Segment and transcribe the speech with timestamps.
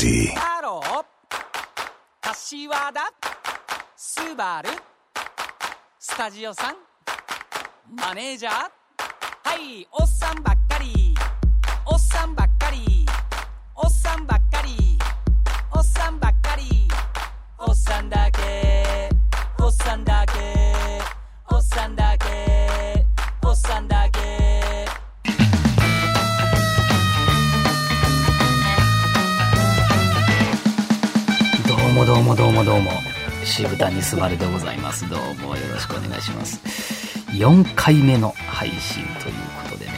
[0.00, 1.04] ディハロー
[2.22, 3.00] 柏田
[3.94, 4.70] スバル
[5.98, 6.76] スタジオさん
[7.94, 10.59] マネージャーはいおっさんばっ
[31.90, 32.90] うもどうもどうもどうも。
[33.44, 35.08] 渋谷すばるでございます。
[35.08, 36.60] どうもよろしくお願いします。
[37.32, 39.92] 4回目の配信ということでね。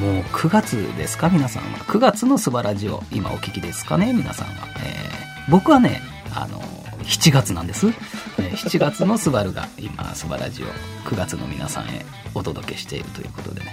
[0.00, 1.28] もう9月ですか？
[1.28, 1.78] 皆さんは。
[1.80, 4.12] 9月のすばラジオ今お聞きですかね？
[4.12, 5.18] 皆さんは、えー
[5.50, 6.02] 僕はね
[6.34, 6.60] あの
[7.04, 7.90] 7月なんです、え
[8.50, 10.66] 7月のすばるが今すばラジオ
[11.08, 13.72] 9月の皆さんへお届けしているということでね。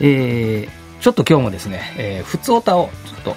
[0.00, 3.34] えーちょっと今日もですね、えー、ふつおたをちょっと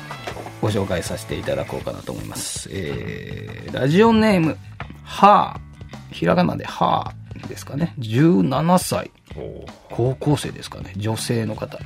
[0.64, 2.70] ご紹介させていただこうかなと思います。
[2.72, 4.58] えー、ラジオネーム、
[5.04, 7.94] はー、ひらがなではーですかね。
[8.00, 9.12] 17歳、
[9.90, 10.94] 高校生ですかね。
[10.96, 11.80] 女性の方。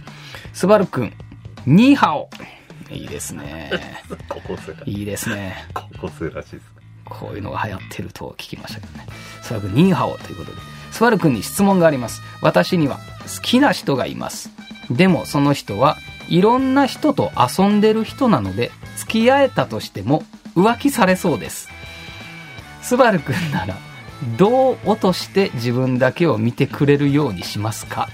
[0.54, 1.14] すばるくん、
[1.66, 2.30] ニーハオ。
[2.92, 3.72] いいですね。
[4.30, 4.84] 高校生だ。
[4.86, 5.56] いいですね。
[5.74, 6.62] 高校生らしいです。
[7.06, 9.08] こういうのが流行ってると聞きましたけどね。
[9.42, 10.58] スバルくん、ニーハオということで。
[10.92, 12.22] スバルくんに質問があります。
[12.42, 14.52] 私には好きな人がいます。
[14.92, 20.24] でもその人はいろんな人と遊んでる人なので、付き合えたとしても
[20.56, 21.70] 浮気されそうです。
[22.82, 23.76] スバルくんなら、
[24.38, 28.10] どう落として自分だけを見てくれるようにしますか？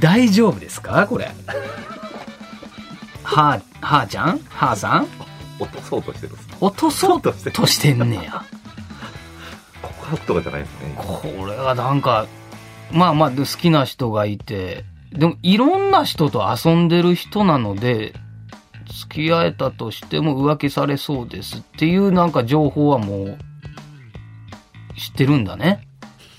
[0.00, 1.06] 大丈夫ですか？
[1.06, 1.30] これ。
[3.22, 4.38] はー、はーちゃん？
[4.48, 5.08] はーさん？
[5.58, 6.34] 落とそうとしてる。
[6.60, 7.32] 落とそうと
[7.66, 8.44] してんねや。
[9.82, 10.94] 告白とかじゃないですね。
[10.96, 12.26] これはなんか、
[12.90, 18.14] まあまあ好きな人がいて、でもいろんな人と遊んでる人なので、
[19.00, 23.38] 付き合えたとしても浮気されそうですっていうなんか情報はもう
[24.98, 25.86] 知ってるんだね。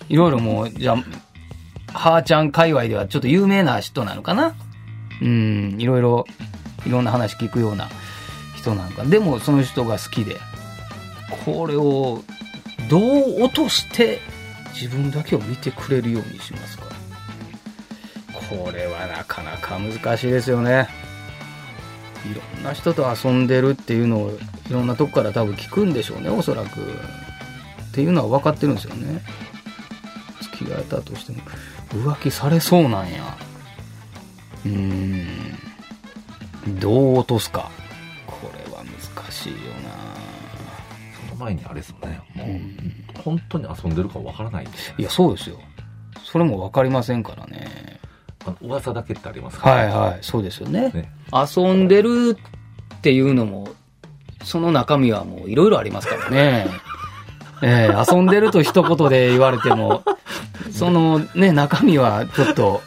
[0.09, 4.53] いろいろもう、じゃあ、はーちゃん界隈ではちょっと有名な人なのかな
[5.21, 6.25] うん、いろいろ、
[6.85, 7.87] いろんな話聞くような
[8.55, 9.03] 人なのか。
[9.05, 10.35] でもその人が好きで、
[11.45, 12.21] これを
[12.89, 14.19] どう落として
[14.73, 16.94] 自分だけを見てくれるようにしますか
[18.49, 20.87] これはなかなか難しいですよね。
[22.25, 26.79] いろんな人と遊んでるっていうのをいろんなとこから多分聞くんでしょうねおそらく。
[26.79, 29.21] っていうのは分かってるんですよね。
[30.41, 31.39] 付き合えたとしても。
[31.89, 33.37] 浮気されそうなんや。
[34.65, 35.25] うーん。
[36.79, 37.69] どう落とすか。
[38.25, 39.91] これは難しいよな。
[41.29, 42.19] その前にあれですもんね。
[42.33, 42.43] も
[43.19, 45.59] う、本当に遊んでるかわからないんですよいや、そうですよ。
[46.23, 47.94] それも分かりませんからね。
[48.61, 49.69] 噂だけってありますか？
[49.69, 50.89] らはいはい、そうですよね。
[50.89, 52.37] ね遊んでる
[52.95, 53.69] っていうのも、
[54.43, 56.67] その中身はもういろいろありますからね。
[57.63, 60.03] ええ遊んでると一言で言われても、
[60.71, 62.81] そのね、中身はちょっと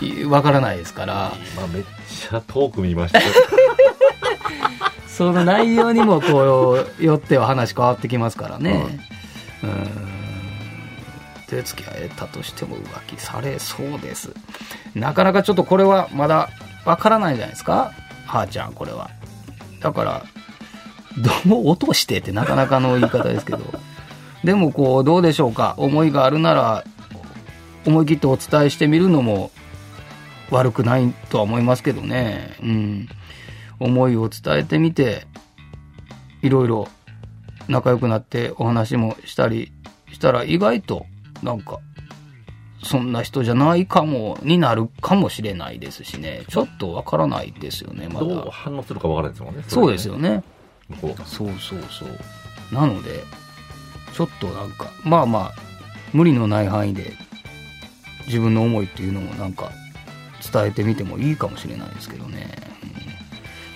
[0.00, 3.26] 分からないですから、今めっちゃ遠く見ましたよ。
[5.06, 8.98] その内容にもこう、よっては話変わってきますからね。
[9.62, 10.13] うーん。
[11.48, 14.32] で、付き合えたとしても浮気されそうです。
[14.94, 16.50] なかなかちょっとこれはまだ
[16.84, 17.92] わからないじゃないですか
[18.26, 19.10] はーちゃん、これは。
[19.80, 20.24] だから、
[21.18, 23.60] どう落としてってなかなかの言い方ですけど。
[24.42, 26.84] でもこう、どうでしょうか思いがあるなら、
[27.86, 29.50] 思い切ってお伝えしてみるのも
[30.50, 32.56] 悪くないとは思いますけどね。
[32.62, 33.08] うん。
[33.78, 35.26] 思いを伝えてみて、
[36.42, 36.88] いろいろ
[37.68, 39.72] 仲良くなってお話もしたり
[40.12, 41.06] したら意外と
[41.44, 41.78] なんか、
[42.82, 46.42] そんな人じゃないかも、になるかもしれないですしね。
[46.48, 48.50] ちょっとわからないですよね、まどうだ。
[48.50, 49.64] 反応するかわからないですもんね。
[49.68, 50.42] そうですよね。
[50.88, 51.24] 向こうが。
[51.24, 52.74] そうそうそう。
[52.74, 53.22] なので、
[54.12, 55.52] ちょっとなんか、まあまあ、
[56.12, 57.12] 無理のない範囲で、
[58.26, 59.70] 自分の思いっていうのもなんか、
[60.52, 62.50] 伝えてみてもいいかもしれないですけどね。
[62.82, 62.94] うん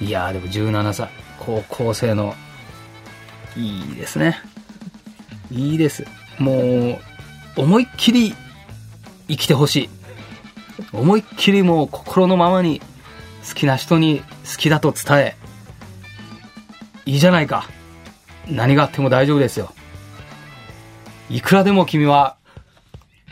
[0.00, 1.08] いやーでも17歳、
[1.40, 2.34] 高校生の、
[3.56, 4.38] いいですね。
[5.50, 6.06] いいです。
[6.38, 6.98] もう、
[7.58, 8.34] 思いっきり
[9.26, 9.88] 生きてほしい。
[10.92, 12.80] 思いっきりもう心のままに
[13.46, 15.36] 好きな人に好きだと伝え、
[17.04, 17.64] いいじゃないか。
[18.48, 19.72] 何があっても大丈夫ですよ。
[21.28, 22.36] いくらでも君は、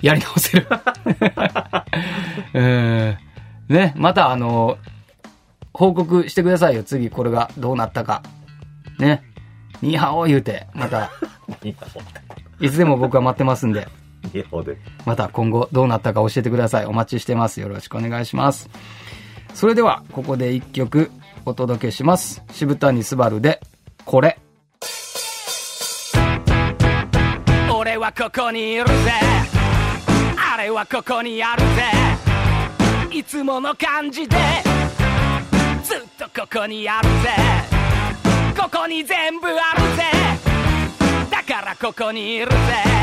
[0.02, 0.66] やり直せる。
[2.52, 3.18] うん。
[3.68, 4.76] ね、またあの、
[5.72, 6.82] 報告してくださいよ。
[6.82, 8.22] 次これがどうなったか。
[8.98, 9.22] ね。
[9.82, 11.12] ニーハオ言うて、また、
[12.60, 13.86] いつでも僕は待ってますんで、
[14.32, 14.76] ニヤホで。
[15.04, 16.86] また今後どうなったか教えてください。
[16.86, 17.60] お待ちしてます。
[17.60, 18.68] よろしくお願いします。
[19.54, 21.10] それでは、ここで一曲、
[21.44, 22.42] お届けします。
[22.52, 23.60] 渋谷すばるで、
[24.04, 24.38] これ。
[27.96, 28.92] 俺はここにいるぜ
[30.36, 31.62] あれはここにある
[33.10, 34.36] ぜいつもの感じで
[35.82, 37.14] ずっとここにあるぜ
[38.58, 40.02] ここに全部あるぜ
[41.30, 42.95] だからここにいるぜ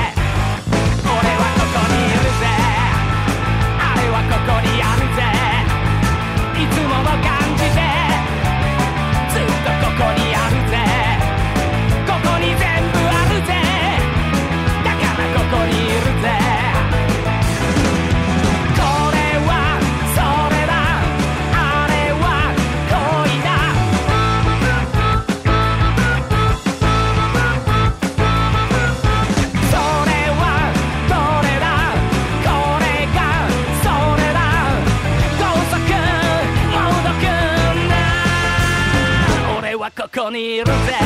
[40.93, 40.99] ぜ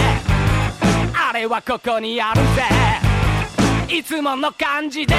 [1.30, 2.42] あれはここにある
[3.88, 3.96] ぜ。
[3.96, 5.16] いつもの感じで。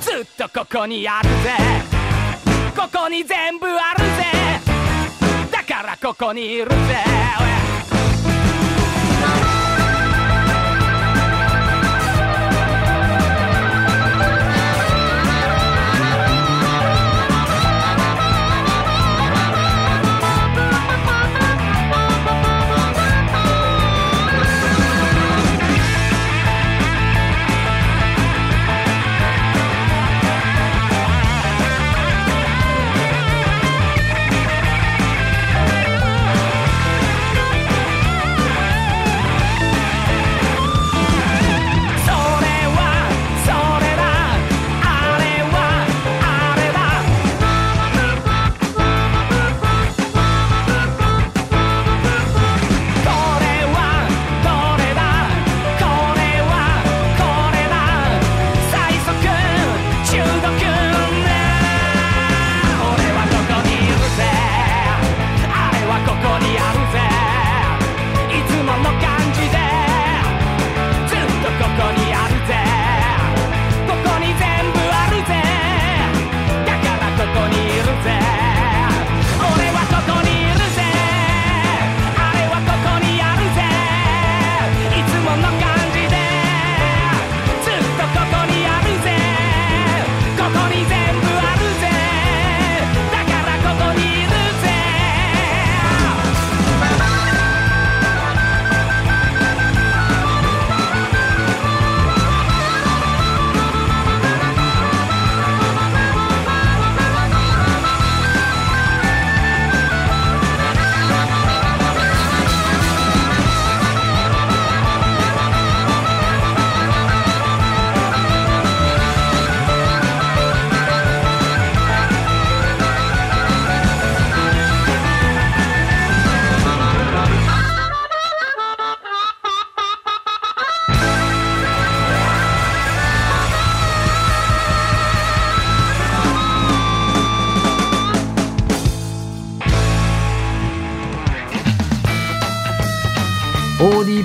[0.00, 1.34] ずっとここにあるぜ。
[2.76, 4.14] ここに全部あるぜ。
[5.50, 7.45] だからここにいるぜ。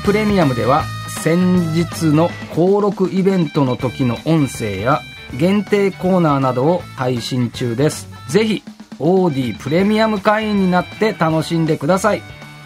[0.04, 0.84] プレミアムでは
[1.22, 5.02] 先日の登録イベントの時の音声や
[5.38, 8.08] 限定コーナーなどを配信中です。
[8.28, 8.64] ぜひ、
[8.98, 12.22] オーディプレミアム会員になって楽しんでください。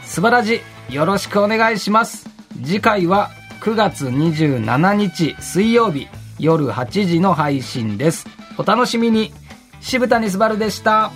[0.06, 2.30] 素晴らしいよろしくお願いします。
[2.64, 6.08] 次回は9月27日水曜日
[6.40, 8.28] 夜8時の配信です。
[8.58, 9.34] お楽しみに。
[9.82, 11.12] 渋谷すばるでした。